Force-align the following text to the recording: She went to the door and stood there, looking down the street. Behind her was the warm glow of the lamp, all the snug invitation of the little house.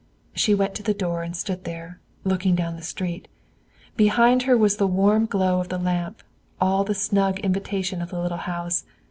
She 0.33 0.55
went 0.55 0.73
to 0.77 0.81
the 0.81 0.95
door 0.95 1.21
and 1.21 1.37
stood 1.37 1.63
there, 1.63 1.99
looking 2.23 2.55
down 2.55 2.75
the 2.75 2.81
street. 2.81 3.27
Behind 3.95 4.41
her 4.49 4.57
was 4.57 4.77
the 4.77 4.87
warm 4.87 5.27
glow 5.27 5.59
of 5.61 5.69
the 5.69 5.77
lamp, 5.77 6.23
all 6.59 6.83
the 6.83 6.95
snug 6.95 7.39
invitation 7.41 8.01
of 8.01 8.09
the 8.09 8.19
little 8.19 8.39
house. 8.39 8.83